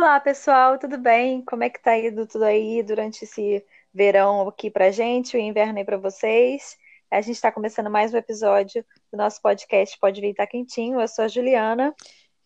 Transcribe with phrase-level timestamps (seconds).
[0.00, 1.44] Olá, pessoal, tudo bem?
[1.44, 5.76] Como é que tá indo tudo aí durante esse verão aqui pra gente, o inverno
[5.76, 6.76] aí pra vocês?
[7.10, 11.00] A gente está começando mais um episódio do nosso podcast Pode Vir Tá Quentinho.
[11.00, 11.92] Eu sou a Juliana.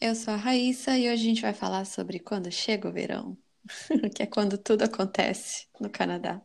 [0.00, 3.36] Eu sou a Raíssa e hoje a gente vai falar sobre quando chega o verão,
[4.16, 6.40] que é quando tudo acontece no Canadá.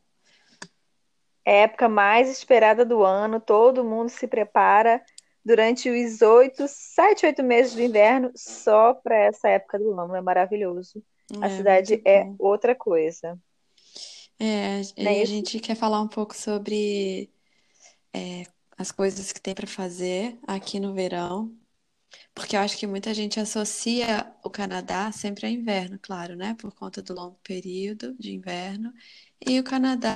[1.46, 5.02] É a época mais esperada do ano, todo mundo se prepara
[5.48, 10.16] durante os oito, sete, oito meses do inverno só para essa época do ano.
[10.16, 11.04] É maravilhoso.
[11.42, 12.40] A É, cidade muito é bom.
[12.40, 13.40] outra coisa,
[14.40, 17.32] É, é a gente quer falar um pouco sobre
[18.14, 18.44] é,
[18.78, 21.56] as coisas que tem para fazer aqui no verão,
[22.36, 26.56] porque eu acho que muita gente associa o Canadá sempre a inverno, claro, né?
[26.56, 28.94] Por conta do longo período de inverno,
[29.46, 30.16] e o Canadá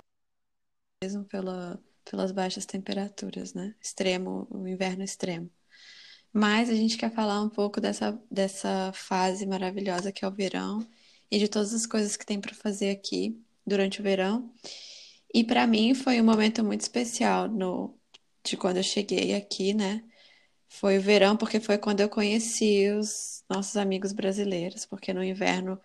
[1.04, 3.76] mesmo pela, pelas baixas temperaturas, né?
[3.82, 5.50] Extremo, o inverno extremo.
[6.34, 10.86] Mas a gente quer falar um pouco dessa, dessa fase maravilhosa que é o verão
[11.30, 14.54] e de todas as coisas que tem para fazer aqui durante o verão.
[15.34, 17.98] E para mim foi um momento muito especial no,
[18.44, 20.04] de quando eu cheguei aqui, né?
[20.70, 25.80] Foi o verão porque foi quando eu conheci os nossos amigos brasileiros, porque no inverno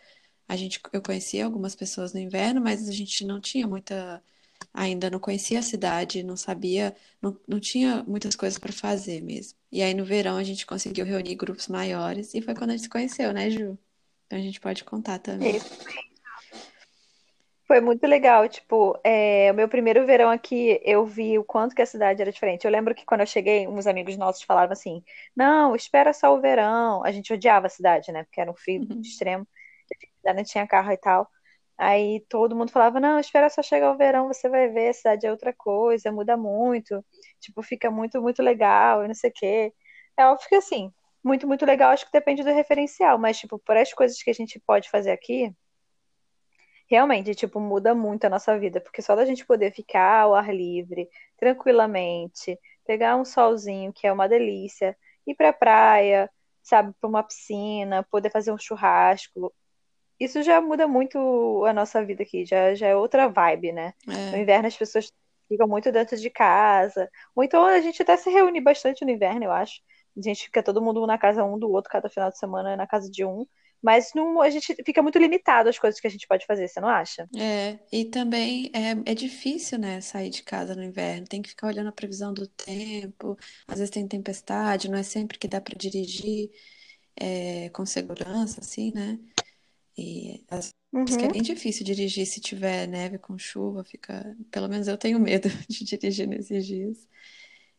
[0.49, 4.23] a gente eu conhecia algumas pessoas no inverno, mas a gente não tinha muita
[4.77, 9.59] ainda não conhecia a cidade, não sabia, não, não tinha muitas coisas para fazer mesmo.
[9.73, 12.83] E aí no verão a gente conseguiu reunir grupos maiores e foi quando a gente
[12.83, 13.79] se conheceu, né, Ju?
[14.27, 15.57] Então a gente pode contar também.
[15.57, 15.71] Isso.
[17.67, 21.83] Foi muito legal, tipo, é, o meu primeiro verão aqui, eu vi o quanto que
[21.83, 22.65] a cidade era diferente.
[22.65, 25.03] Eu lembro que quando eu cheguei, uns amigos nossos falavam assim,
[25.35, 27.05] não, espera só o verão.
[27.05, 29.49] A gente odiava a cidade, né, porque era um frio extremo,
[29.91, 31.29] a gente ainda não tinha carro e tal.
[31.79, 35.27] Aí todo mundo falava, não, espera só chegar o verão, você vai ver, a cidade
[35.27, 37.05] é outra coisa, muda muito,
[37.41, 39.75] tipo, fica muito, muito legal e não sei o quê.
[40.17, 43.77] É óbvio que assim, muito, muito legal, acho que depende do referencial, mas, tipo, por
[43.77, 45.53] as coisas que a gente pode fazer aqui,
[46.89, 50.55] realmente, tipo, muda muito a nossa vida, porque só da gente poder ficar ao ar
[50.55, 54.97] livre, tranquilamente, pegar um solzinho, que é uma delícia,
[55.27, 56.31] ir pra praia,
[56.63, 59.53] sabe, pra uma piscina, poder fazer um churrasco,
[60.21, 63.93] isso já muda muito a nossa vida aqui, já, já é outra vibe, né?
[64.31, 65.13] No É, inverno as pessoas
[65.49, 69.45] ficam muito dentro de casa, ou então a gente até se reúne bastante no inverno,
[69.45, 69.81] eu acho.
[70.17, 72.87] A gente fica todo mundo na casa um do outro, cada final de semana na
[72.87, 73.47] casa de um,
[73.83, 76.81] mas não, a gente fica muito limitado às coisas que a gente pode fazer, você
[76.81, 77.29] não acha?
[77.35, 81.27] é, e também é, é difícil, né, sair de casa no inverno.
[81.27, 83.37] Tem que ficar olhando a previsão do tempo.
[83.67, 86.51] Às vezes tem tempestade, não é sempre que dá para dirigir
[87.17, 89.19] é, com segurança, assim, né?
[89.99, 90.73] E às
[91.07, 91.33] vezes que é Uhum.
[91.33, 94.37] bem difícil dirigir se tiver neve com chuva, fica.
[94.51, 97.09] Pelo menos eu tenho medo de dirigir nesses dias.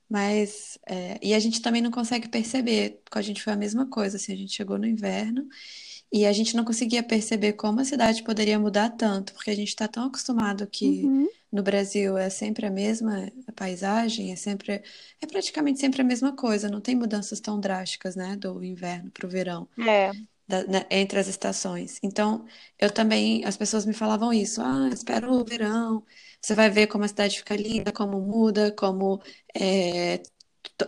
[0.09, 3.85] Mas, é, e a gente também não consegue perceber, com a gente foi a mesma
[3.89, 5.47] coisa, assim, a gente chegou no inverno
[6.11, 9.69] e a gente não conseguia perceber como a cidade poderia mudar tanto, porque a gente
[9.69, 11.27] está tão acostumado que Uhum.
[11.51, 14.81] no Brasil é sempre a mesma paisagem, é sempre,
[15.21, 19.25] é praticamente sempre a mesma coisa, não tem mudanças tão drásticas, né, do inverno para
[19.27, 20.27] o verão É.
[20.47, 21.99] da- né, entre as estações.
[22.03, 22.45] Então,
[22.79, 26.05] eu também, as pessoas me falavam isso, ah, espera o verão,
[26.41, 29.21] você vai ver como a cidade fica linda, como muda, como,
[29.55, 30.21] é,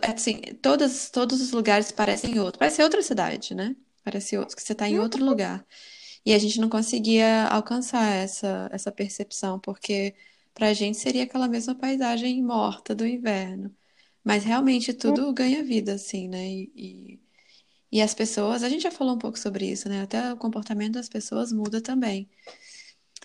[0.02, 3.76] assim, todas, todos os lugares parecem outro, parece outra cidade, né?
[4.04, 5.66] Parece outro, que você está em outro lugar.
[6.24, 10.14] E a gente não conseguia alcançar essa, essa percepção, porque
[10.54, 13.74] para a gente seria aquela mesma paisagem morta do inverno.
[14.24, 16.46] Mas realmente tudo ganha vida, assim, né?
[16.48, 17.20] E, e
[18.00, 20.02] as pessoas, a gente já falou um pouco sobre isso, né?
[20.02, 22.28] Até o comportamento das pessoas muda também.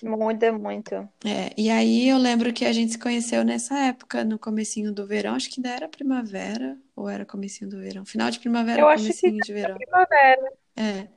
[0.01, 1.09] Muda muito.
[1.23, 5.07] É, e aí eu lembro que a gente se conheceu nessa época, no comecinho do
[5.07, 8.05] verão, acho que ainda era primavera, ou era comecinho do verão?
[8.05, 9.83] Final de primavera, Eu acho que comecinho de verão.
[9.89, 11.09] primavera, É.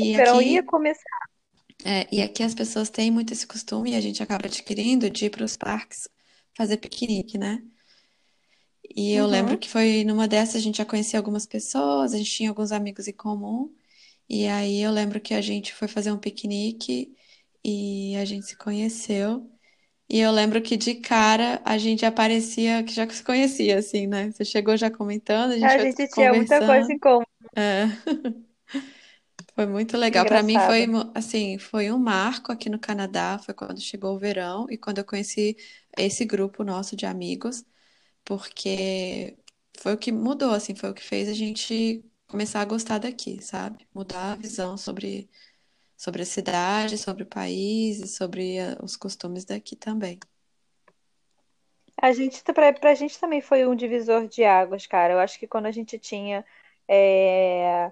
[0.00, 1.24] o E verão ia aqui, começar.
[1.84, 5.26] é, e aqui as pessoas têm muito esse costume, e a gente acaba adquirindo, de
[5.26, 6.08] ir para os parques
[6.56, 7.62] fazer piquenique, né?
[8.96, 9.58] E eu lembro Uhum.
[9.58, 13.08] que foi numa dessas a gente já conhecia algumas pessoas, a gente tinha alguns amigos
[13.08, 13.74] em comum.
[14.28, 17.14] E aí eu lembro que a gente foi fazer um piquenique
[17.64, 19.50] e a gente se conheceu.
[20.08, 24.06] E eu lembro que de cara a gente já parecia que já se conhecia, assim,
[24.06, 24.32] né?
[24.32, 27.24] Você chegou já comentando, a gente A gente tinha muita coisa em comum.
[27.56, 27.86] É,
[29.54, 30.26] foi muito legal.
[30.26, 34.66] Para mim foi, assim, foi um marco aqui no Canadá, foi quando chegou o verão
[34.70, 35.56] e quando eu conheci
[35.96, 37.64] esse grupo nosso de amigos,
[38.24, 39.36] porque
[39.78, 43.42] foi o que mudou, assim, foi o que fez a gente começar a gostar daqui,
[43.42, 43.86] sabe?
[43.94, 45.28] Mudar a visão sobre
[45.96, 50.18] sobre a cidade, sobre o país e sobre eh, os costumes daqui também.
[52.02, 55.14] A gente, pra, pra gente também foi um divisor de águas, cara.
[55.14, 56.44] Eu acho que quando a gente tinha
[56.88, 57.90] é,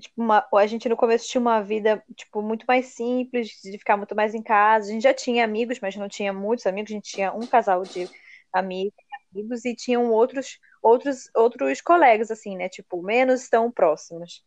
[0.00, 3.96] tipo, uma, a gente no começo tinha uma vida, tipo, muito mais simples, de ficar
[3.96, 4.88] muito mais em casa.
[4.90, 6.90] A gente já tinha amigos, mas não tinha muitos amigos.
[6.90, 8.08] A gente tinha um casal de
[8.52, 8.94] amigos,
[9.38, 12.68] amigos e tinham outros, outros, outros colegas, assim, né?
[12.68, 14.42] Tipo, menos tão próximos.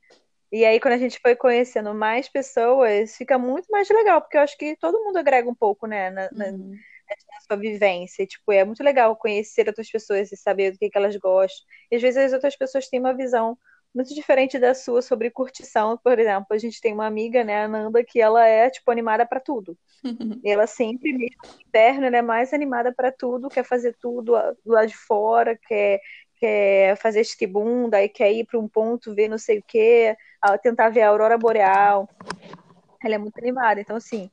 [0.52, 4.42] E aí, quando a gente foi conhecendo mais pessoas, fica muito mais legal, porque eu
[4.42, 6.72] acho que todo mundo agrega um pouco, né, na, na, Uhum.
[7.10, 8.26] na sua vivência.
[8.28, 11.66] Tipo, é muito legal conhecer outras pessoas e saber do que, que elas gostam.
[11.90, 13.58] E às vezes as outras pessoas têm uma visão
[13.94, 15.98] muito diferente da sua sobre curtição.
[15.98, 19.26] Por exemplo, a gente tem uma amiga, né, a Nanda, que ela é, tipo, animada
[19.26, 19.78] pra tudo.
[20.04, 20.04] E
[20.52, 24.34] ela sempre, mesmo no inverno, ela é mais animada pra tudo, quer fazer tudo
[24.66, 26.00] do lado de fora, quer,
[26.36, 30.16] quer fazer esquibunda, quer ir pra um ponto, ver não sei o quê,
[30.64, 32.08] tentar ver a aurora boreal.
[33.04, 33.82] Ela é muito animada.
[33.82, 34.30] Então, assim,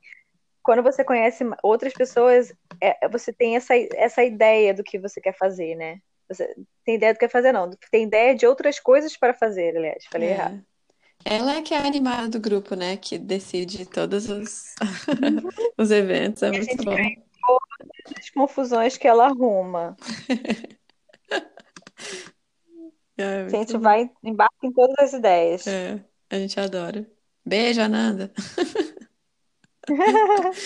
[0.63, 5.35] quando você conhece outras pessoas, é, você tem essa, essa ideia do que você quer
[5.35, 5.99] fazer, né?
[6.29, 6.55] Você
[6.85, 7.69] tem ideia do que quer fazer, não.
[7.91, 10.05] Tem ideia de outras coisas para fazer, aliás.
[10.11, 10.63] Falei errado.
[11.25, 11.35] É.
[11.35, 12.97] Ela é que é a animada do grupo, né?
[12.97, 14.73] Que decide todos os,
[15.77, 16.43] os eventos.
[16.43, 16.95] É E a muito gente bom.
[17.41, 19.95] todas as confusões que ela arruma.
[23.17, 23.79] É A muito gente bom.
[23.79, 25.67] vai, embarca em todas as ideias.
[25.67, 27.05] É, a gente adora.
[27.45, 28.31] Beijo, Ananda.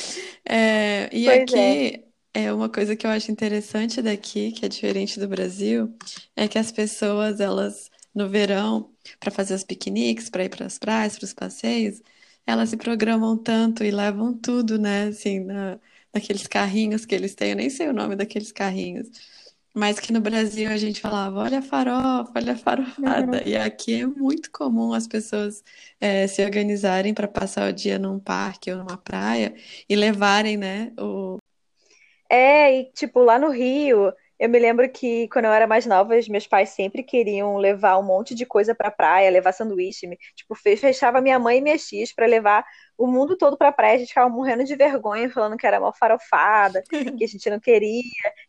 [0.46, 1.92] É, e Pois é.
[1.92, 5.96] aqui é uma coisa que eu acho interessante daqui, que é diferente do Brasil,
[6.36, 10.78] é que as pessoas, elas, no verão, para fazer os piqueniques, para ir para as
[10.80, 12.02] praias, para os passeios,
[12.46, 15.06] elas se programam tanto e levam tudo, né?
[15.08, 15.80] Assim, na,
[16.14, 19.10] naqueles carrinhos que eles têm, eu nem sei o nome daqueles carrinhos.
[19.76, 23.38] Mas que no Brasil a gente falava, olha a farofa, olha a farofada.
[23.38, 23.48] Uhum.
[23.48, 25.64] E aqui é muito comum as pessoas
[26.00, 29.56] eh, se organizarem para passar o dia num parque ou numa praia
[29.90, 31.38] e levarem, né, o...
[32.36, 36.18] É, e tipo, lá no Rio, eu me lembro que quando eu era mais nova,
[36.18, 40.18] os meus pais sempre queriam levar um monte de coisa pra praia, levar sanduíche, me-
[40.36, 42.66] tipo, fe- fechava minha mãe e minhas tias pra levar
[42.98, 45.94] o mundo todo pra praia, a gente ficava morrendo de vergonha, falando que era mal
[45.94, 46.84] farofada,
[47.20, 48.02] que a gente não queria,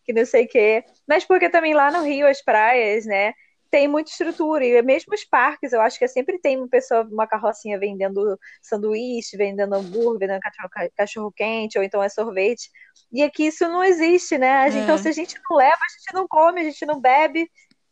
[0.04, 0.84] que não sei o quê.
[1.06, 3.34] Mas porque também lá no Rio, as praias, né,
[3.74, 7.26] tem muita estrutura, e mesmo os parques, eu acho que sempre tem uma pessoa, uma
[7.26, 10.40] carrocinha vendendo sanduíche, vendendo hambúrguer, vendendo
[10.96, 12.70] cachorro quente, ou então é sorvete.
[13.12, 14.58] E aqui isso não existe, né?
[14.58, 16.86] A gente- Então, se É, a gente não leva, a gente não come, a gente
[16.86, 17.50] não bebe,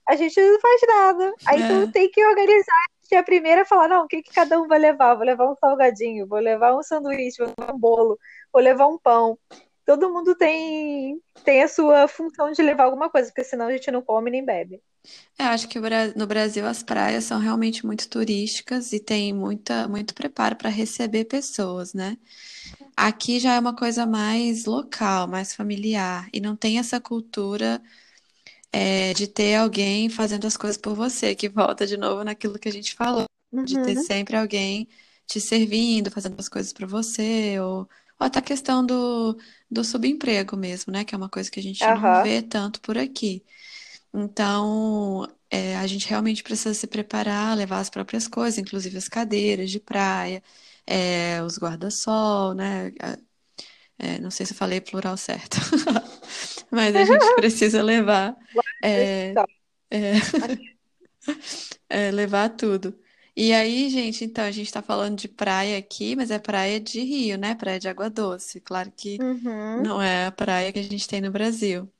[0.08, 1.34] a gente não faz nada.
[1.48, 2.84] Aí então é, tem que organizar.
[3.10, 5.16] É a primeira a falar, não, o que que cada um vai levar?
[5.16, 8.18] Vou levar um salgadinho, vou levar um sanduíche, vou levar um bolo,
[8.52, 9.36] vou levar um pão.
[9.92, 13.90] Todo mundo tem, tem a sua função de levar alguma coisa, porque senão a gente
[13.90, 14.82] não come nem bebe.
[15.38, 15.78] É, acho que
[16.16, 21.24] no Brasil as praias são realmente muito turísticas e tem muita, muito preparo para receber
[21.24, 22.16] pessoas, né?
[22.96, 27.82] Aqui já é uma coisa mais local, mais familiar, e não tem essa cultura
[28.72, 32.68] é, de ter alguém fazendo as coisas por você, que volta de novo naquilo que
[32.68, 33.26] a gente falou,
[33.64, 34.88] de ter Uhum, sempre alguém
[35.26, 37.80] te servindo, fazendo as coisas para você, ou,
[38.20, 39.36] ou até a questão do,
[39.72, 41.04] do subemprego mesmo, né?
[41.04, 43.44] Que é uma coisa que a gente não aham, vê tanto por aqui.
[44.14, 49.70] Então, é, a gente realmente precisa se preparar, levar as próprias coisas, inclusive as cadeiras
[49.70, 50.42] de praia,
[50.86, 52.92] é, os guarda-sol, né?
[53.98, 55.58] É, não sei se eu falei plural certo,
[56.70, 58.36] mas a gente precisa levar,
[58.82, 59.38] é,
[59.90, 60.14] é,
[61.88, 62.98] é, levar tudo.
[63.34, 67.00] E aí, gente, então, a gente está falando de praia aqui, mas é praia de
[67.00, 67.54] Rio, né?
[67.54, 68.60] Praia de água doce.
[68.60, 71.92] Claro que Uhum, não é a praia que a gente tem no Brasil.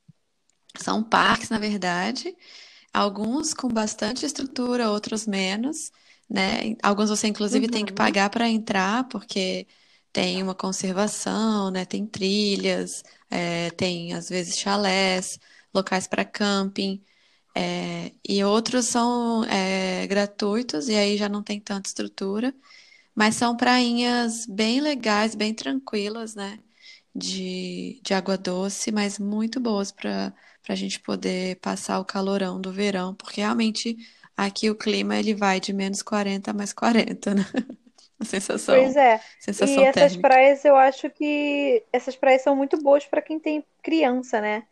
[0.79, 2.37] São parques, na verdade,
[2.93, 5.93] alguns com bastante estrutura, outros menos,
[6.31, 6.77] né?
[6.83, 7.95] Alguns você inclusive tem que uhum.
[7.95, 9.67] pagar para entrar, porque
[10.12, 11.85] tem uma conservação, né?
[11.87, 15.39] Tem trilhas, é, tem às vezes chalés,
[15.75, 17.03] locais para camping,
[17.54, 22.54] é, e outros são é, gratuitos e aí já não tem tanta estrutura,
[23.14, 26.61] mas são prainhas bem legais, bem tranquilas, né?
[27.14, 30.35] de, de água doce, mas muito boas para
[30.68, 33.97] a gente poder passar o calorão do verão, porque realmente
[34.37, 37.42] aqui o clima ele vai de menos 40 a mais 40, né?
[38.21, 38.25] A
[38.64, 39.23] Pois sensação, é.
[39.59, 40.16] E sensação essas térmica.
[40.16, 44.66] praias, eu acho que essas praias são muito boas para quem tem criança, né?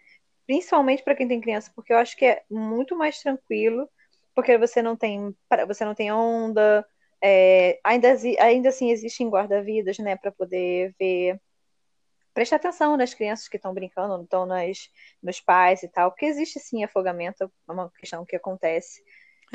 [0.50, 3.88] Principalmente para quem tem criança, porque eu acho que é muito mais tranquilo,
[4.34, 5.32] porque você não tem,
[5.68, 6.84] você não tem onda,
[7.22, 8.08] é, ainda,
[8.40, 11.40] ainda assim existem guarda-vidas, né, para poder ver,
[12.34, 14.90] prestar atenção nas crianças que estão brincando, não estão nas,
[15.22, 19.04] nos pais e tal, porque existe sim afogamento, é uma questão que acontece.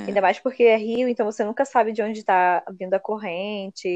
[0.08, 3.00] Ainda É, mais porque é rio, então você nunca sabe de onde está vindo a
[3.00, 3.88] corrente.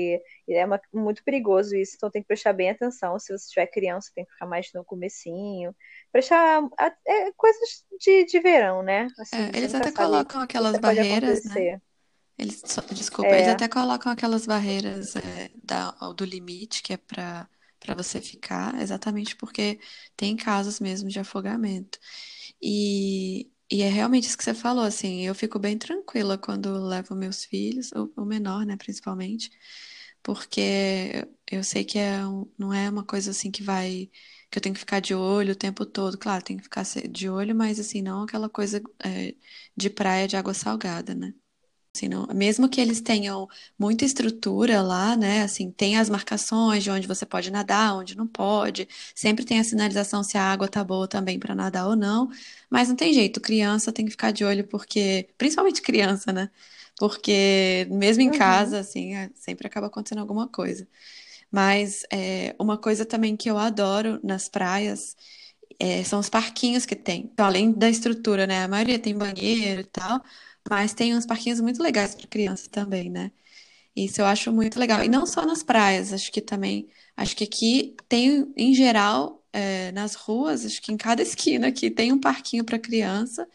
[0.47, 3.19] E é uma- muito perigoso isso, então tem que prestar bem atenção.
[3.19, 5.75] Se você tiver criança, tem que ficar mais no comecinho.
[6.11, 10.41] Prestar a- é, coisas de, de verão, é, assim, você eles nunca até sabe colocam
[10.41, 11.65] aquelas barreiras, né?
[12.37, 13.53] Eles, só- desculpa, eles É.
[13.53, 17.49] até colocam aquelas barreiras é, da, do limite, que é para
[17.81, 19.79] para você ficar, exatamente porque
[20.17, 21.97] tem casos mesmo de afogamento.
[22.61, 27.15] E, e é realmente isso que você falou, assim, eu fico bem tranquila quando levo
[27.15, 29.51] meus filhos, o, menor, né, principalmente,
[30.23, 32.19] porque eu sei que é
[32.57, 34.09] não é uma coisa assim que vai,
[34.51, 36.17] que eu tenho que ficar de olho o tempo todo.
[36.17, 39.35] Claro, tem que ficar de olho, mas assim, não aquela coisa é,
[39.77, 41.33] de praia de água salgada, né?
[41.95, 45.41] Assim, não- mesmo que eles tenham muita estrutura lá, né?
[45.43, 48.87] Assim, tem as marcações de onde você pode nadar, onde não pode.
[49.15, 52.29] Sempre tem a sinalização se a água tá boa também para nadar ou não.
[52.69, 56.49] Mas não tem jeito, criança tem que ficar de olho porque, principalmente criança, né?
[56.97, 58.31] Porque mesmo em Uhum.
[58.31, 60.87] casa, assim, é- sempre acaba acontecendo alguma coisa.
[61.51, 65.15] Mas é, uma coisa também que eu adoro nas praias
[65.79, 67.29] é, são os parquinhos que tem.
[67.33, 68.63] Então, além da estrutura, né?
[68.63, 70.21] A maioria tem banheiro e tal,
[70.69, 73.31] mas tem uns parquinhos muito legais para criança também, né?
[73.95, 75.03] Isso eu acho muito legal.
[75.03, 79.91] E não só nas praias, acho que também, acho que aqui tem, em geral, é,
[79.91, 83.47] nas ruas, acho que em cada esquina aqui tem um parquinho para criança.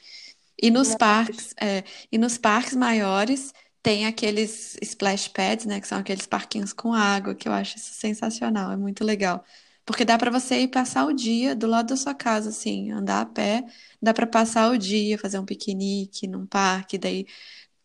[0.60, 5.98] E nos parques, é, e nos parques maiores tem aqueles splash pads, né, que são
[5.98, 9.44] aqueles parquinhos com água, que eu acho isso sensacional, é muito legal.
[9.84, 13.20] Porque dá para você ir passar o dia do lado da sua casa, assim, andar
[13.22, 13.64] a pé,
[14.02, 17.26] dá para passar o dia, fazer um piquenique num parque, daí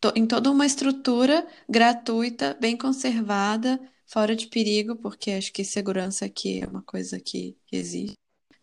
[0.00, 6.24] to- em toda uma estrutura gratuita, bem conservada, fora de perigo, porque acho que segurança
[6.26, 8.16] aqui é uma coisa que existe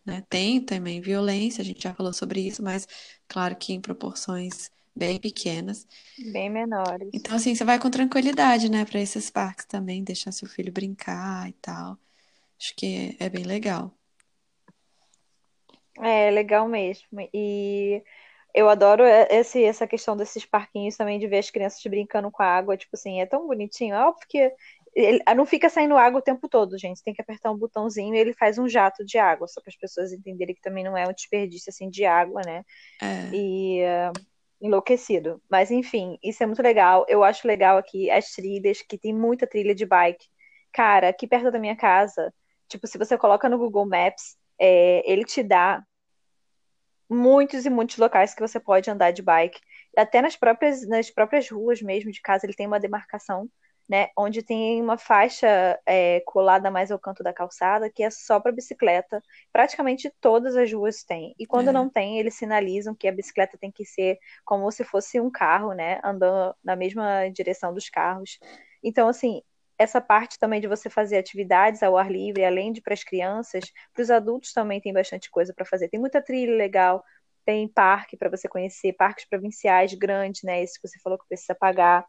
[0.04, 0.22] né?
[0.30, 2.86] Tem também violência, a gente já falou sobre isso, mas
[3.28, 5.86] claro que em proporções bem pequenas.
[6.16, 7.12] Bem menores.
[7.12, 11.48] Então, assim, você vai com tranquilidade, né, para esses parques também, deixar seu filho brincar
[11.48, 11.98] e tal.
[12.60, 13.94] Acho que é, é bem legal.
[16.00, 17.06] É legal mesmo.
[17.34, 18.02] E
[18.54, 22.46] eu adoro esse, essa questão desses parquinhos também, de ver as crianças brincando com a
[22.46, 22.76] água.
[22.76, 23.94] Tipo assim, é tão bonitinho.
[23.94, 24.52] É Óbvio que
[24.94, 27.02] ele, não fica saindo água o tempo todo, gente.
[27.02, 29.76] Tem que apertar um botãozinho e ele faz um jato de água, só para as
[29.76, 32.64] pessoas entenderem que também não é um desperdício assim de água, né?
[33.02, 34.12] É, E eh,
[34.60, 35.42] enlouquecido.
[35.50, 37.04] Mas enfim, isso é muito legal.
[37.08, 40.26] Eu acho legal aqui as trilhas, que tem muita trilha de bike.
[40.72, 42.32] Cara, aqui perto da minha casa,
[42.68, 45.82] tipo, se você coloca no Google Maps, é, ele te dá
[47.08, 49.60] muitos e muitos locais que você pode andar de bike.
[49.96, 53.48] Até nas próprias, nas próprias ruas mesmo de casa, ele tem uma demarcação,
[53.88, 54.08] né?
[54.16, 58.52] Onde tem uma faixa é, colada mais ao canto da calçada, que é só para
[58.52, 59.22] bicicleta.
[59.50, 61.34] Praticamente todas as ruas têm.
[61.38, 64.84] E quando é, não tem, eles sinalizam que a bicicleta tem que ser como se
[64.84, 66.00] fosse um carro, né?
[66.04, 68.38] Andando na mesma direção dos carros.
[68.82, 69.42] Então, assim.
[69.78, 73.64] Essa parte também de você fazer atividades ao ar livre, além de para as crianças,
[73.94, 75.88] para os adultos também tem bastante coisa para fazer.
[75.88, 77.04] Tem muita trilha legal,
[77.44, 80.62] tem parque para você conhecer, parques provinciais grandes, né?
[80.62, 82.04] Esse que você falou que precisa pagar.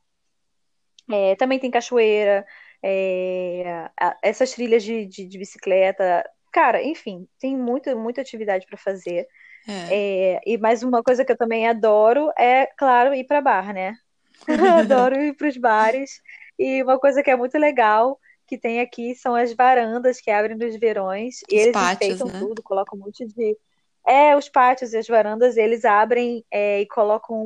[1.10, 2.46] É, também tem cachoeira,
[2.84, 3.90] é,
[4.22, 6.30] essas trilhas de, de, de bicicleta.
[6.52, 9.28] Cara, enfim, tem muita, muita atividade para fazer.
[9.68, 10.36] é.
[10.36, 13.96] É, e mais uma coisa que eu também adoro é, claro, ir para bar, né?
[14.80, 16.22] Adoro ir para os bares.
[16.60, 20.58] E uma coisa que é muito legal que tem aqui são as varandas que abrem
[20.58, 21.42] nos verões.
[21.50, 22.40] E Os eles pátios, enfeitam né?
[22.40, 23.58] tudo, colocam um monte de.
[24.08, 27.46] É, os pátios e as varandas, eles abrem é, e colocam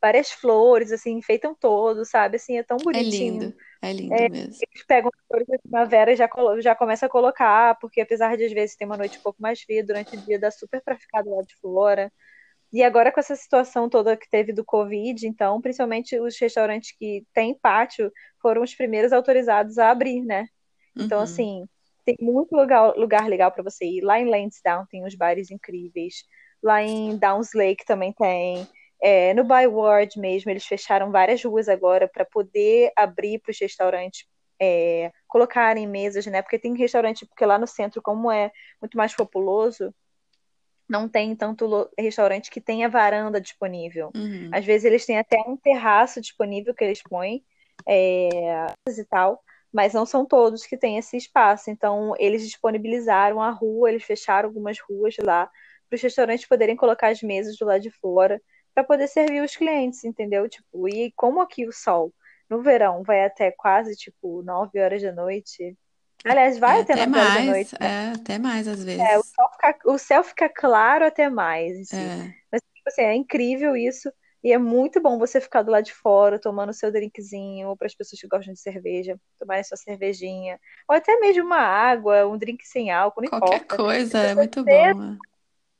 [0.00, 2.36] várias flores, assim, enfeitam todo, sabe?
[2.36, 3.54] Assim, é tão É lindo, bonitinho.
[3.80, 4.54] é lindo mesmo.
[4.60, 6.28] Eles pegam as flores da primavera e já,
[6.60, 9.62] já começa a colocar, porque apesar de às vezes ter uma noite um pouco mais
[9.62, 12.12] fria, durante o dia dá super pra ficar do lado de fora.
[12.74, 17.24] E agora com essa situação toda que teve do Covid, então, principalmente os restaurantes que
[17.32, 18.12] têm pátio
[18.42, 20.46] foram os primeiros autorizados a abrir, né?
[20.98, 21.24] Então, Uhum.
[21.24, 21.68] assim,
[22.04, 24.02] tem muito lugar, lugar legal para você ir.
[24.02, 26.24] Lá em Lansdowne tem uns bares incríveis.
[26.62, 28.68] Lá em Downs Lake também tem.
[29.02, 34.26] É, no Byward mesmo, eles fecharam várias ruas agora para poder abrir para os restaurantes
[34.60, 36.42] é, colocarem mesas, né?
[36.42, 38.50] Porque tem restaurante, porque lá no centro, como é
[38.80, 39.94] muito mais populoso,
[40.88, 44.10] não tem tanto restaurante que tenha varanda disponível.
[44.14, 44.50] Uhum.
[44.52, 47.44] Às vezes eles têm até um terraço disponível que eles põem
[47.86, 51.70] é, e tal, mas não são todos que têm esse espaço.
[51.70, 55.50] Então eles disponibilizaram a rua, eles fecharam algumas ruas lá
[55.88, 58.40] para os restaurantes poderem colocar as mesas do lado de fora
[58.74, 60.48] para poder servir os clientes, entendeu?
[60.48, 62.12] Tipo, e como aqui o sol
[62.48, 65.76] no verão vai até quase tipo 9 horas da noite.
[66.28, 67.90] Aliás, É vai até até 9 horas da mais, noite, né?
[67.90, 69.32] é até mais às É, o vezes.
[69.52, 72.12] fica, o céu fica claro até mais em si.
[72.12, 74.12] É, Mas, tipo assim, é incrível isso.
[74.42, 77.86] E é muito bom você ficar do lado de fora, tomando seu drinkzinho, ou para
[77.86, 80.60] as pessoas que gostam de cerveja, tomarem sua cervejinha.
[80.88, 83.66] Ou até mesmo uma água, um drink sem álcool, não qualquer importa.
[83.66, 85.02] coisa é muito ter, bom.
[85.02, 85.18] é.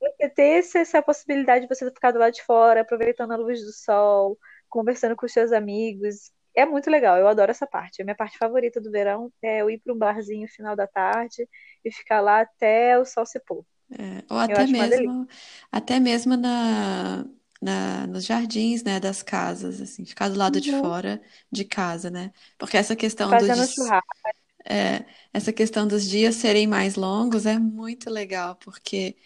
[0.01, 3.61] você ter essa, essa possibilidade de você ficar do lado de fora, aproveitando a luz
[3.65, 6.31] do sol, conversando com os seus amigos.
[6.57, 8.01] É muito legal, eu adoro essa parte.
[8.03, 10.87] A minha parte favorita do verão é eu ir para um barzinho no final da
[10.87, 11.49] tarde
[11.85, 13.65] e ficar lá até o sol se pôr.
[13.93, 15.27] É, ou até mesmo,
[15.71, 17.25] até mesmo na,
[17.63, 20.73] na, nos jardins, né, das casas, assim, ficar do lado de Uhum.
[20.73, 22.33] fora de casa, né?
[22.59, 24.15] Porque essa questão Fazendo dos, churrasco.
[24.67, 29.17] é, essa questão dos dias serem mais longos é muito legal, porque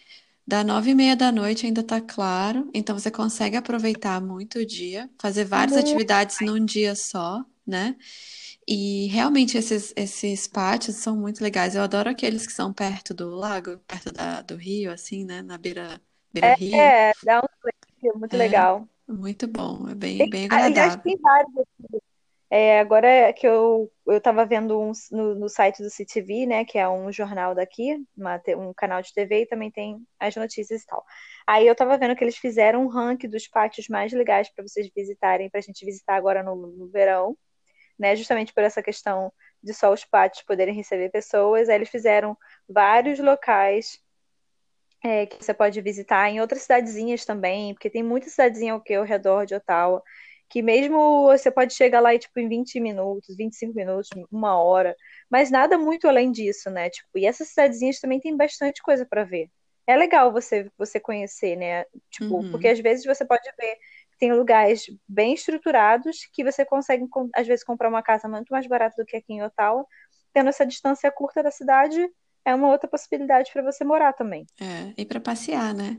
[0.49, 4.65] da nove e meia da noite ainda tá claro, então você consegue aproveitar muito o
[4.65, 7.95] dia, fazer várias atividades num dia só, né?
[8.67, 11.75] E realmente esses, esses pátios são muito legais.
[11.75, 15.41] Eu adoro aqueles que são perto do lago, perto da, do rio, assim, né?
[15.43, 16.01] Na beira,
[16.33, 16.75] beira-rio.
[16.79, 18.87] É, dá um muito É legal.
[19.07, 21.03] muito bom, é bem, bem aliás, agradável.
[21.03, 21.51] tem vários.
[22.49, 26.77] É, agora que eu, eu tava vendo uns no, no site do CTV, né, que
[26.77, 30.85] é um jornal daqui, uma um canal de TV, e também tem as notícias e
[30.85, 31.03] tal.
[31.47, 34.89] Aí eu tava vendo que eles fizeram um ranking dos pátios mais legais para vocês
[34.95, 37.37] visitarem, pra gente visitar agora no, no verão,
[37.97, 41.69] né, justamente por essa questão de só os pátios poderem receber pessoas.
[41.69, 42.37] Aí eles fizeram
[42.67, 43.99] vários locais
[45.03, 49.03] é, que você pode visitar em outras cidadezinhas também, porque tem muita cidadezinha aqui ao
[49.03, 50.01] redor de Ottawa,
[50.49, 54.95] que mesmo você pode chegar lá e, tipo, em 20 minutos, 25 minutos, uma hora,
[55.29, 56.89] mas nada muito além disso, né?
[56.89, 59.49] Tipo, e essas cidadezinhas também tem bastante coisa para ver.
[59.87, 61.83] É legal você você conhecer, né?
[62.11, 62.73] Tipo, porque Uhum.
[62.73, 63.75] às vezes você pode ver
[64.11, 68.67] que tem lugares bem estruturados que você consegue, às vezes, comprar uma casa muito mais
[68.67, 69.85] barata do que aqui em Ottawa,
[70.33, 72.07] tendo essa distância curta da cidade,
[72.45, 74.45] é uma outra possibilidade para você morar também.
[74.61, 75.97] É, e para passear, né?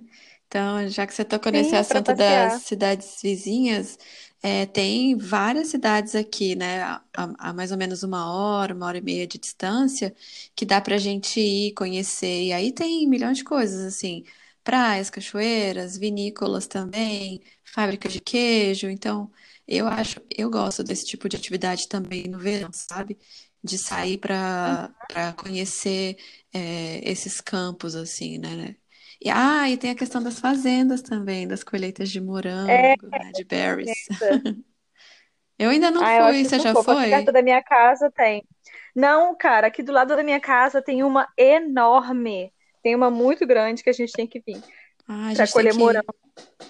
[0.50, 2.64] Então, já que você tocou nesse Sim, para assunto das passear.
[2.66, 3.96] cidades vizinhas,
[4.42, 6.82] é, tem várias cidades aqui, né?
[6.82, 10.12] A, a- a mais ou menos uma hora, uma hora e meia de distância,
[10.56, 12.46] que dá pra gente ir conhecer.
[12.46, 14.24] E aí tem milhões de coisas, assim,
[14.64, 18.88] praias, cachoeiras, vinícolas também, fábricas de queijo.
[18.88, 19.30] Então,
[19.68, 23.16] eu acho, eu gosto desse tipo de atividade também no verão, sabe?
[23.62, 26.16] De sair para para conhecer
[26.52, 28.76] é, esses campos, assim, né?
[29.22, 32.20] E, ah, e tem a questão das fazendas também, das colheitas de
[32.66, 33.32] É, morango, né?
[33.32, 34.08] De berries.
[35.58, 36.90] Eu ainda não ah, fui, você já fofo.
[36.92, 37.32] Aqui perto foi?
[37.32, 38.46] da minha casa tem.
[38.94, 42.52] Não, cara, aqui do lado da minha casa tem uma enorme.
[42.82, 44.64] Tem uma muito grande que a gente tem que vir
[45.06, 46.14] Ah, a pra gente colher que morango.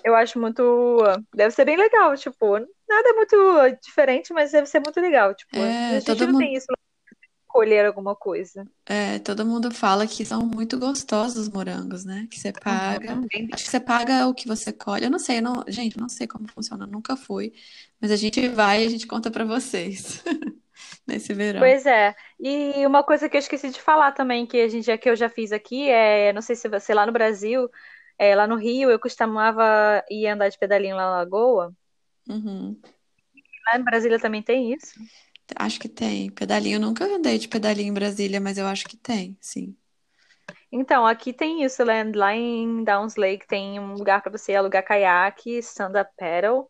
[0.04, 0.62] Eu acho muito.
[1.34, 2.58] Deve ser bem legal, tipo,
[2.88, 3.36] nada muito
[3.82, 5.34] diferente, mas deve ser muito legal.
[5.34, 6.66] Tipo, a É, gente todo não mundo, tem isso,
[7.50, 8.64] colher alguma coisa.
[8.86, 12.26] é, todo mundo fala que são muito gostosos os morangos, né?
[12.30, 13.14] Que você paga.
[13.14, 15.04] Uhum, Acho que você paga o que você colhe.
[15.04, 17.52] Eu não sei, eu não, gente, não sei como funciona, nunca fui.
[18.00, 20.22] Mas a gente vai e a gente conta pra vocês
[21.06, 21.60] nesse verão.
[21.60, 22.14] Pois é.
[22.38, 25.16] E uma coisa que eu esqueci de falar também, que a gente já que eu
[25.16, 27.68] já fiz aqui, é, não sei se você lá no Brasil,
[28.18, 31.74] é, lá no Rio, eu costumava ir andar de pedalinho lá na Lagoa.
[32.28, 32.80] Uhum.
[33.66, 34.94] Lá em Brasília também tem isso.
[35.56, 36.30] Acho que tem.
[36.30, 39.76] Pedalinho, eu nunca andei de pedalinho em Brasília, mas eu acho que tem, sim.
[40.72, 44.84] Então, aqui tem isso, lá lá em Downs Lake tem um lugar para você alugar
[44.84, 46.68] caiaque, stand-up paddle,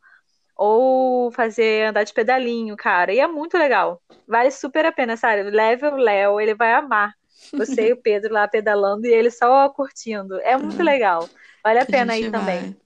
[0.57, 3.13] ou fazer andar de pedalinho, cara.
[3.15, 4.03] E é muito legal.
[4.27, 5.45] Vale super a pena, sabe?
[5.51, 7.13] Leve o Léo, ele vai amar.
[7.59, 10.41] Você e o Pedro lá pedalando e ele só curtindo.
[10.43, 11.33] É muito Ah, legal.
[11.65, 12.75] Vale a a pena aí gente também.
[12.75, 12.77] vai.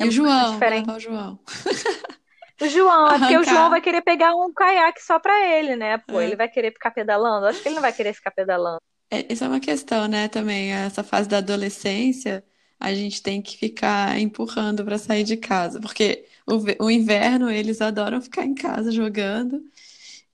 [0.00, 0.90] É E o João, diferente.
[0.96, 1.38] o João.
[2.60, 5.98] O João, é porque o João vai querer pegar um caiaque só pra ele, né?
[5.98, 6.36] Pô, ele É.
[6.36, 7.46] vai querer ficar pedalando.
[7.46, 8.80] Acho que ele não vai querer ficar pedalando.
[9.10, 10.72] É, isso é uma questão, né, também.
[10.72, 12.44] Essa fase da adolescência,
[12.78, 17.80] a gente tem que ficar empurrando para sair de casa, porque o, o inverno eles
[17.80, 19.62] adoram ficar em casa jogando,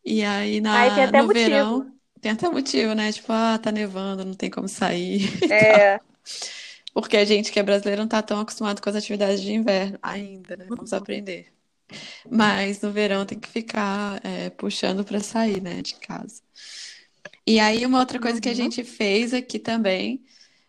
[0.05, 1.35] e aí Aí tem na, até no motivo.
[1.51, 3.13] verão tem até motivo, né?
[3.13, 5.29] Tipo, ah, tá nevando, não tem como sair.
[5.51, 6.01] É.
[6.93, 9.99] Porque a gente que é brasileiro não tá tão acostumado com as atividades de inverno
[10.03, 10.67] ainda, né?
[10.69, 11.53] Vamos aprender.
[12.31, 16.43] Mas no verão tem que ficar é, puxando para sair, né, de casa.
[17.47, 18.55] E aí, uma outra coisa que a Uhum.
[18.55, 20.23] gente fez aqui também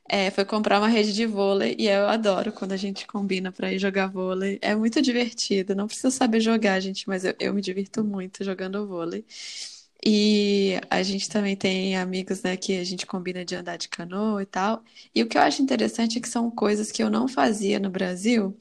[0.09, 1.75] é, foi comprar uma rede de vôlei.
[1.79, 4.59] E eu adoro quando a gente combina para ir jogar vôlei.
[4.61, 5.75] É muito divertido.
[5.75, 9.25] Não precisa saber jogar, gente, mas eu, eu me divirto muito jogando vôlei.
[10.05, 14.43] E a gente também tem amigos, né, que a gente combina de andar de canoa
[14.43, 14.83] e tal.
[15.15, 17.89] E o que eu acho interessante é que são coisas que eu não fazia no
[17.89, 18.57] Brasil.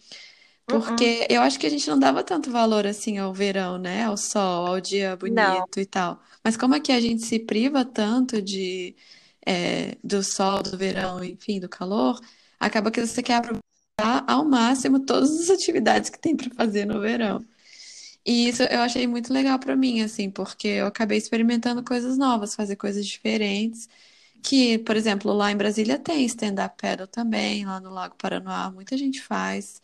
[0.71, 0.81] Uh-uh.
[0.81, 4.05] Porque eu acho que a gente não dava tanto valor assim ao verão, né?
[4.05, 5.55] Ao sol, ao dia Não.
[5.61, 6.21] bonito e tal.
[6.43, 8.95] Mas como é que a gente se priva tanto de
[9.47, 12.21] é, do sol, do verão, enfim, do calor,
[12.59, 17.01] acaba que você quer aproveitar ao máximo todas as atividades que tem para fazer no
[17.01, 17.45] verão.
[18.25, 22.55] E isso eu achei muito legal para mim, assim, porque eu acabei experimentando coisas novas,
[22.55, 23.89] fazer coisas diferentes.
[24.43, 28.97] Que, por exemplo, lá em Brasília tem stand-up paddle também, lá no Lago Paranoá, muita
[28.97, 29.81] gente faz.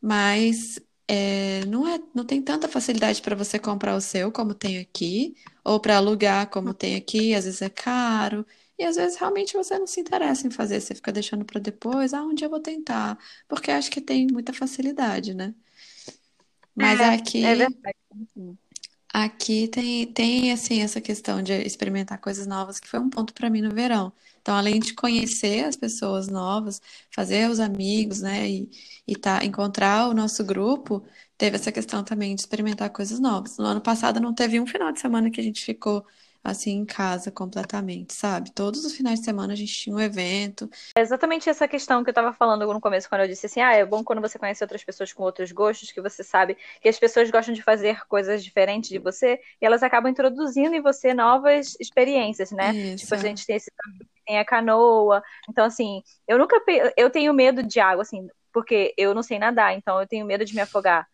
[0.00, 4.78] Mas é, não é, não tem tanta facilidade para você comprar o seu como tem
[4.78, 5.34] aqui,
[5.64, 8.46] ou para alugar como tem aqui, às vezes é caro,
[8.78, 12.14] e às vezes realmente você não se interessa em fazer, você fica deixando para depois,
[12.14, 15.54] ah, um dia eu vou tentar, porque acho que tem muita facilidade, né?
[16.74, 17.98] Mas É, é aqui verdade.
[19.12, 23.50] Aqui tem, tem assim essa questão de experimentar coisas novas que foi um ponto para
[23.50, 24.12] mim no verão.
[24.40, 28.70] Então, além de conhecer as pessoas novas, fazer os amigos, né, e,
[29.06, 31.04] e tá, encontrar o nosso grupo,
[31.36, 33.56] teve essa questão também de experimentar coisas novas.
[33.58, 36.06] No ano passado não teve um final de semana que a gente ficou
[36.42, 38.50] assim em casa completamente, sabe?
[38.52, 40.68] Todos os finais de semana a gente tinha um evento.
[40.96, 43.72] É exatamente essa questão que eu tava falando no começo, quando eu disse assim, ah,
[43.72, 46.98] é bom quando você conhece outras pessoas com outros gostos, que você sabe que as
[46.98, 51.76] pessoas gostam de fazer coisas diferentes de você, e elas acabam introduzindo em você novas
[51.78, 52.72] experiências, né?
[52.96, 53.20] Tipo, Isso, a é.
[53.20, 53.70] gente tem esse
[54.26, 55.22] tem a canoa.
[55.48, 56.62] Então, assim, eu nunca
[56.96, 60.44] eu tenho medo de água, assim, porque eu não sei nadar, então eu tenho medo
[60.44, 61.06] de me afogar.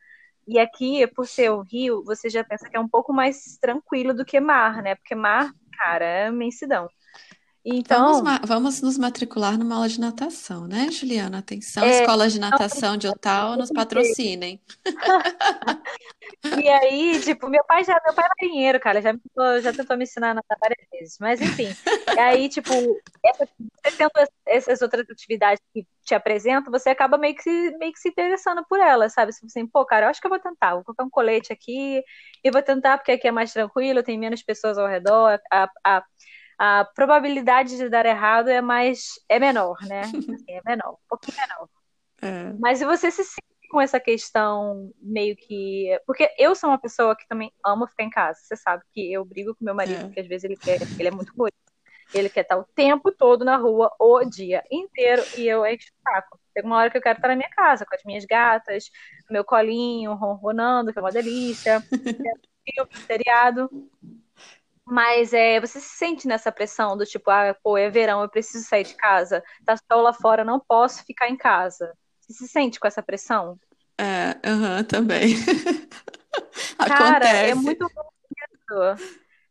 [0.47, 4.15] E aqui, por ser o rio, você já pensa que é um pouco mais tranquilo
[4.15, 4.95] do que mar, né?
[4.95, 6.89] Porque mar, cara, é imensidão.
[7.89, 11.39] Vamos, Então, ma- vamos nos matricular numa aula de natação, né, Juliana?
[11.39, 14.61] Atenção, é, escolas de natação de Ottawa nos patrocinem.
[16.59, 19.97] E aí, tipo, meu pai já, meu pai é marinheiro, cara, já, tentou- já tentou
[19.97, 21.17] me ensinar a nadar várias vezes.
[21.21, 21.77] Mas enfim,
[22.17, 24.11] e aí, tipo, essa, você tendo
[24.47, 28.65] essas outras atividades que te apresentam, você acaba meio que, se- meio que se interessando
[28.69, 29.33] por elas, sabe?
[29.33, 32.03] Tipo assim, pô, cara, eu acho que eu vou tentar, vou colocar um colete aqui,
[32.43, 36.05] e vou tentar porque aqui é mais tranquilo, tem menos pessoas ao redor, a, a,
[36.59, 40.03] a probabilidade de dar errado é mais, é menor, né?
[40.49, 41.69] É menor, um pouquinho menor.
[42.23, 45.99] É, Mas e você se sente com essa questão meio que.
[46.07, 48.39] Porque eu sou uma pessoa que também amo ficar em casa.
[48.41, 50.05] Você sabe que eu brigo com meu marido, é.
[50.05, 51.51] porque às vezes ele quer, ele é muito ruim.
[52.15, 56.03] Ele quer estar o tempo todo na rua, o dia inteiro, e eu encho o
[56.03, 56.39] saco.
[56.55, 58.91] Tem uma hora que eu quero estar na minha casa, com as minhas gatas,
[59.29, 61.81] meu colinho, ronronando, que é uma delícia,
[62.65, 63.69] filme, seriado.
[64.87, 68.65] Mas é, você se sente nessa pressão do tipo, ah, pô, é verão, eu preciso
[68.67, 71.93] sair de casa, tá sol lá fora, não posso ficar em casa.
[72.21, 73.59] Você se sente com essa pressão?
[73.99, 75.35] É, aham, também.
[76.85, 77.55] Cara, é Acontece.
[77.55, 79.03] muito bonito,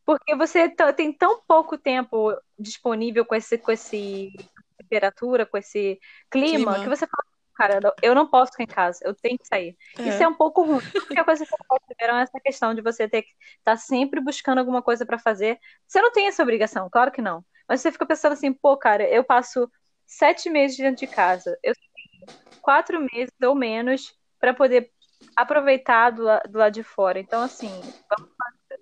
[0.04, 4.32] porque você tem tão pouco tempo disponível com esse, com esse
[4.78, 5.98] temperatura, com esse
[6.30, 6.88] clima, que Clima.
[6.88, 7.24] você fala,
[7.56, 9.76] cara, eu não posso ficar em casa, eu tenho que sair.
[10.04, 10.78] Isso é É, um pouco ruim.
[10.78, 13.76] A única coisa que eu posso ver é essa questão de você ter que estar
[13.76, 15.58] sempre buscando alguma coisa pra fazer.
[15.86, 17.44] Você não tem essa obrigação, claro que não.
[17.68, 19.70] Mas você fica pensando assim, pô, cara, eu passo
[20.06, 22.28] sete meses dentro de casa, eu tenho
[22.60, 24.90] quatro meses ou menos pra poder
[25.34, 27.18] aproveitar do, do lado de fora.
[27.20, 28.32] Então, assim, vamos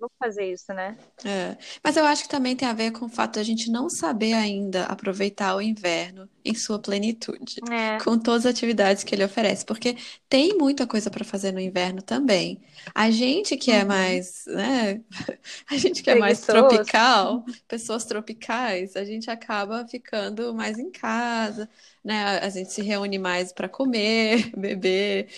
[0.08, 0.96] fazer, vamos fazer isso, né?
[1.24, 1.56] é.
[1.82, 3.88] Mas eu acho que também tem a ver com o fato de a gente não
[3.88, 9.24] saber ainda aproveitar o inverno em sua plenitude, É, com todas as atividades que ele
[9.24, 9.96] oferece, porque
[10.28, 12.62] tem muita coisa para fazer no inverno também.
[12.94, 13.88] A gente que é uhum.
[13.88, 15.02] mais, né,
[15.70, 21.68] a gente que é mais tropical, pessoas tropicais, a gente acaba ficando mais em casa,
[22.04, 22.38] né?
[22.40, 25.28] A gente se reúne mais para comer, beber,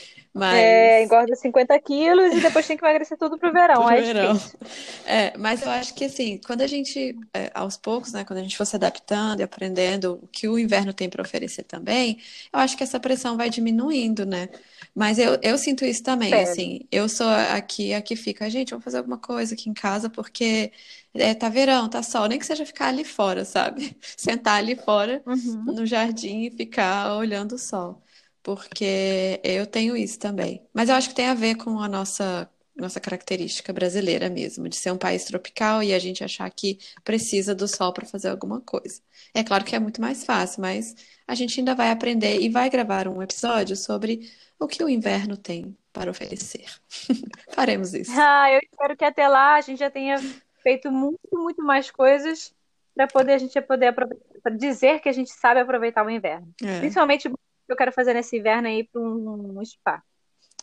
[0.48, 3.86] É, mas engorda 50 quilos e depois tem que emagrecer tudo pro pro verão.
[3.86, 4.34] Aí é verão.
[4.34, 4.55] difícil.
[5.04, 8.42] É, mas eu acho que assim, quando a gente, é, aos poucos, né, quando a
[8.42, 12.18] gente for se adaptando e aprendendo o que o inverno tem para oferecer também,
[12.52, 14.48] eu acho que essa pressão vai diminuindo, né?
[14.94, 16.40] Mas eu, eu sinto isso também, Espero.
[16.40, 20.72] assim, eu sou aqui, aqui fica, gente, vamos fazer alguma coisa aqui em casa, porque
[21.14, 23.96] é, tá verão, tá sol, nem que seja ficar ali fora, sabe?
[24.16, 25.76] Sentar ali fora Uhum.
[25.76, 28.02] no jardim e ficar olhando o sol,
[28.42, 30.66] porque eu tenho isso também.
[30.72, 34.76] Mas eu acho que tem a ver com a nossa nossa característica brasileira mesmo, de
[34.76, 38.60] ser um país tropical e a gente achar que precisa do sol para fazer alguma
[38.60, 39.00] coisa.
[39.34, 40.94] É claro que é muito mais fácil, mas
[41.26, 45.36] a gente ainda vai aprender e vai gravar um episódio sobre o que o inverno
[45.36, 46.66] tem para oferecer.
[47.52, 48.12] Faremos isso.
[48.14, 50.16] Ah, eu espero que até lá a gente já tenha
[50.62, 52.54] feito muito, muito mais coisas
[52.94, 56.52] para poder a gente poder aproveitar, para dizer que a gente sabe aproveitar o inverno.
[56.62, 56.80] É.
[56.80, 57.36] Principalmente o que
[57.72, 60.02] eu quero fazer nesse inverno aí para um, um spa.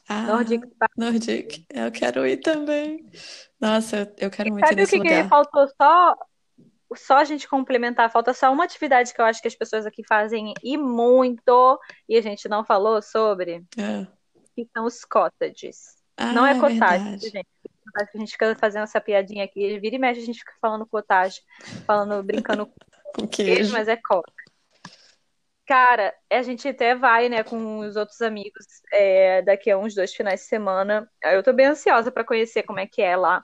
[0.10, 0.88] Ah, Nordic Spa.
[0.98, 3.06] Nordic, eu quero ir também.
[3.60, 5.30] Nossa, eu, eu quero E muito ir sabe o nesse que que lugar.
[5.30, 6.16] faltou só?
[6.96, 10.04] Só a gente complementar, falta só uma atividade que eu acho que as pessoas aqui
[10.08, 14.06] fazem e muito, e a gente não falou sobre, É.
[14.56, 15.96] que são os cottages.
[16.36, 17.30] Não Ah, é é cottage, verdade.
[17.30, 17.48] gente.
[17.96, 21.42] A gente fica fazendo essa piadinha aqui, vira e mexe, a gente fica falando cottage,
[21.86, 22.68] falando, brincando
[23.16, 24.32] com queijo, mas é cota.
[25.66, 30.14] Cara, a gente até vai, né, com os outros amigos é, daqui a uns dois
[30.14, 31.10] finais de semana.
[31.24, 33.44] Eu tô bem ansiosa pra conhecer como é que é lá.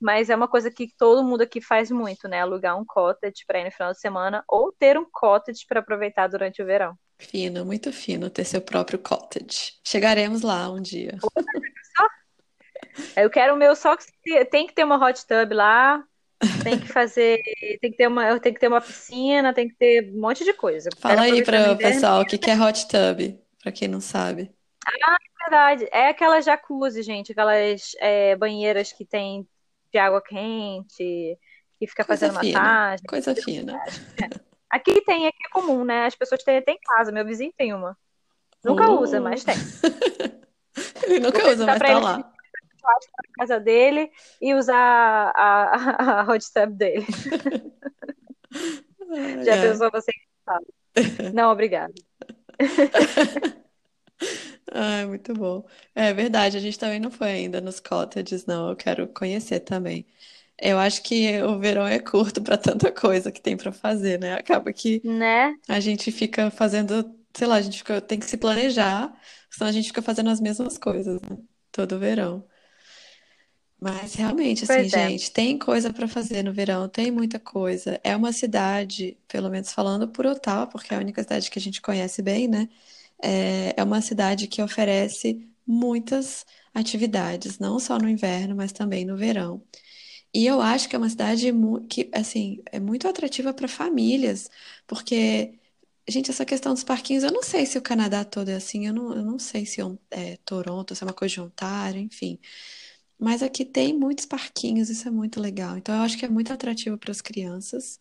[0.00, 2.40] Mas é uma coisa que todo mundo aqui faz muito, né?
[2.40, 6.26] Alugar um cottage pra ir no final de semana ou ter um cottage pra aproveitar
[6.26, 6.98] durante o verão.
[7.18, 9.74] Fino, muito fino ter seu próprio cottage.
[9.86, 11.18] Chegaremos lá um dia.
[13.14, 16.02] Eu quero o meu só que tem que ter uma hot tub lá,
[16.62, 17.40] tem que fazer,
[17.80, 20.52] tem que ter uma, tem que ter uma piscina, tem que ter um monte de
[20.52, 20.88] coisa.
[20.98, 24.00] Fala Quero aí para o pessoal o que que é hot tub, para quem não
[24.00, 24.50] sabe.
[24.86, 29.46] É verdade, é aquela jacuzzi, gente, aquelas é, banheiras que tem
[29.92, 31.38] de água quente,
[31.78, 33.06] que fica Coisa fazendo fina, massagem.
[33.06, 33.80] coisa fina.
[34.70, 36.06] Aqui tem, aqui é comum, né?
[36.06, 37.10] As pessoas têm até em casa.
[37.10, 37.96] Meu vizinho tem uma.
[38.64, 39.56] Nunca usa, mas tem.
[41.02, 42.32] Ele nunca usa, mas tá lá.
[42.80, 44.76] Ir na casa dele e usar
[45.36, 47.06] a, a, a hot tub dele.
[49.44, 49.58] Já ai.
[49.58, 50.12] pensou você?
[51.32, 51.92] Não, obrigada.
[54.72, 55.66] Ai, muito bom.
[55.94, 58.70] É verdade, a gente também não foi ainda nos cottages, não.
[58.70, 60.06] Eu quero conhecer também.
[60.58, 64.34] Eu acho que o verão é curto para tanta coisa que tem para fazer, né?
[64.34, 65.54] Acaba que Né?
[65.68, 69.12] a gente fica fazendo, sei lá, a gente fica- tem que se planejar,
[69.50, 71.38] senão a gente fica fazendo as mesmas coisas, né?
[71.72, 72.46] Todo verão.
[73.80, 75.10] Mas realmente, assim, Pois é.
[75.10, 78.00] gente, tem coisa para fazer no verão, tem muita coisa.
[78.04, 81.62] É uma cidade, pelo menos falando por Ottawa, porque é a única cidade que a
[81.62, 82.68] gente conhece bem, né?
[83.22, 89.16] É, é uma cidade que oferece muitas atividades, não só no inverno, mas também no
[89.16, 89.62] verão.
[90.34, 94.50] E eu acho que é uma cidade mu- que, assim, é muito atrativa para famílias,
[94.86, 95.58] porque,
[96.08, 98.94] gente, essa questão dos parquinhos, eu não sei se o Canadá todo é assim, eu
[98.94, 102.00] não, eu não sei se é, um- é Toronto, se é uma coisa de Ontário,
[102.00, 102.38] enfim.
[103.20, 105.76] Mas aqui tem muitos parquinhos, isso é muito legal.
[105.78, 108.00] Então, eu acho que é muito atrativo para as crianças,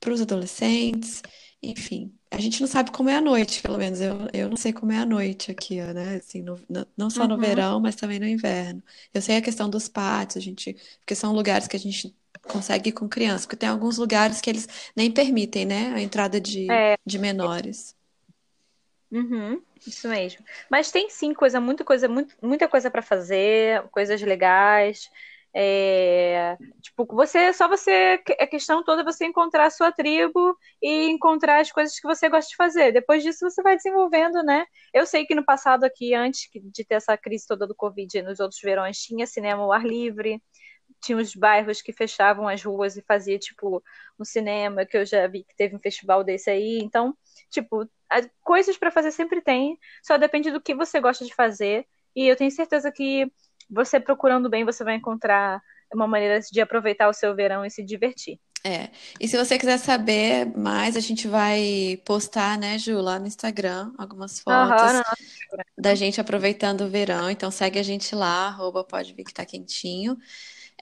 [0.00, 1.22] para os adolescentes,
[1.62, 2.12] enfim.
[2.30, 4.00] A gente não sabe como é a noite, pelo menos.
[4.00, 6.16] Eu, eu não sei como é a noite aqui, né?
[6.16, 7.40] Assim, no- no- não só no Uhum.
[7.40, 8.82] verão, mas também no inverno.
[9.14, 12.90] Eu sei a questão dos pátios, a gente, porque são lugares que a gente consegue
[12.90, 16.84] ir com criança, porque tem alguns lugares que eles nem permitem, né, a entrada de,
[16.84, 16.96] É.
[17.04, 17.95] de menores.
[19.16, 20.44] Uhum, isso mesmo.
[20.70, 25.08] Mas tem sim coisa, muita coisa, muito, muita coisa para fazer, coisas legais.
[25.58, 31.08] É, tipo, você só você a questão toda é você encontrar a sua tribo e
[31.08, 32.92] encontrar as coisas que você gosta de fazer.
[32.92, 34.66] Depois disso você vai desenvolvendo, né?
[34.92, 38.38] Eu sei que no passado aqui, antes de ter essa crise toda do Covid, nos
[38.38, 40.42] outros verões tinha cinema ao ar livre,
[41.00, 43.82] tinha os bairros que fechavam as ruas e fazia tipo
[44.18, 46.78] um cinema que eu já vi que teve um festival desse aí.
[46.82, 47.16] Então,
[47.50, 47.88] tipo,
[48.42, 51.86] coisas para fazer sempre tem, só depende do que você gosta de fazer.
[52.14, 53.30] E eu tenho certeza que
[53.68, 55.60] você procurando bem, você vai encontrar
[55.92, 58.40] uma maneira de aproveitar o seu verão e se divertir.
[58.64, 58.90] É.
[59.20, 63.92] E se você quiser saber mais, a gente vai postar, né, Ju, lá no Instagram,
[63.96, 65.04] algumas fotos não,
[65.78, 67.30] da gente aproveitando o verão.
[67.30, 70.16] Então segue a gente lá, arroba pode vir que tá quentinho.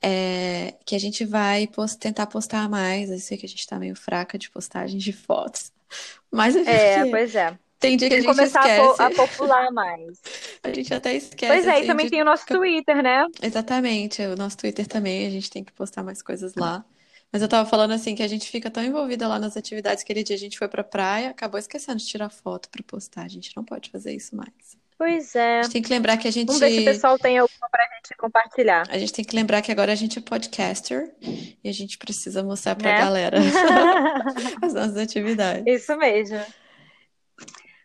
[0.07, 3.11] É, que a gente vai pos- tentar postar mais.
[3.11, 5.73] Eu sei que a gente tá meio fraca de postagem de fotos.
[6.31, 7.59] Mas é É, porque pois é.
[7.79, 9.14] tem dia que a Tem que gente começar a, po- a esquece.
[9.17, 10.21] popular mais.
[10.62, 13.27] A gente até esquece, Pois é, e assim, também tem o nosso fica- Twitter, né?
[13.43, 16.85] Exatamente, o nosso Twitter também, a gente tem que postar mais coisas lá.
[17.33, 20.03] Mas eu tava falando assim que a gente fica tão envolvida lá nas atividades.
[20.05, 23.25] Aquele dia a gente foi pra praia, acabou esquecendo de tirar foto pra postar.
[23.25, 24.79] A gente não pode fazer isso mais.
[24.97, 25.61] Pois é.
[25.61, 27.69] A gente tem que lembrar que a gente Vamos ver se o pessoal tem alguma
[27.69, 31.69] pra gente compartilhar, a gente tem que lembrar que agora a gente é podcaster e
[31.69, 32.99] a gente precisa mostrar pra né?
[32.99, 33.39] galera
[34.63, 35.65] as nossas atividades.
[35.67, 36.41] Isso mesmo.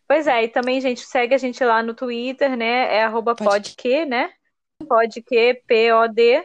[0.07, 2.95] Pois é, e também, gente, segue a gente lá no Twitter, né?
[2.95, 4.31] É arroba podque, né?
[4.87, 6.43] Podque, P-O-D.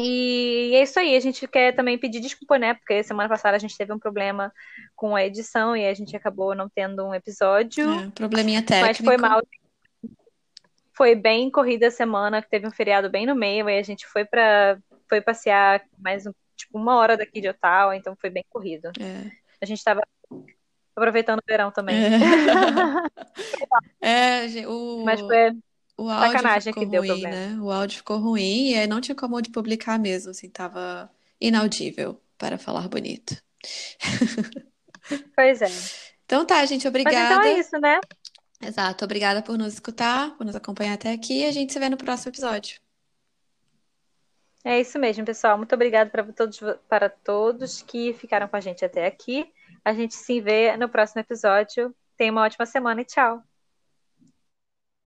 [0.00, 2.74] E é isso aí, a gente quer também pedir desculpa, né?
[2.74, 4.52] Porque semana passada a gente teve um problema
[4.94, 9.16] com a edição e a gente acabou não tendo um episódio, é, probleminha mas foi
[9.16, 9.20] técnico.
[9.20, 9.42] mal.
[10.92, 14.06] Foi bem corrida a semana, que teve um feriado bem no meio, aí a gente
[14.06, 18.44] foi para foi passear mais um, tipo uma hora daqui de Ottawa, então foi bem
[18.50, 18.92] corrido.
[19.00, 19.32] É.
[19.60, 20.02] A gente tava
[20.94, 21.96] aproveitando o verão também.
[24.00, 25.56] É, é, o, Mas foi
[25.98, 27.34] o áudio sacanagem ficou que deu ruim, problema.
[27.34, 27.58] né?
[27.60, 32.20] O áudio ficou ruim e aí não tinha como de publicar mesmo, assim, tava inaudível,
[32.38, 33.36] para falar bonito.
[35.34, 35.68] Pois é.
[36.28, 37.50] Então tá, gente, Mas então é obrigada.
[37.52, 37.98] isso, né?
[38.60, 41.88] Exato, obrigada por nos escutar, por nos acompanhar até aqui e a gente se vê
[41.88, 42.78] no próximo episódio.
[44.62, 45.56] É isso mesmo, pessoal.
[45.56, 49.50] Muito obrigada para todos, para todos que ficaram com a gente até aqui.
[49.82, 51.94] A gente se vê no próximo episódio.
[52.14, 53.42] Tenha uma ótima semana e tchau.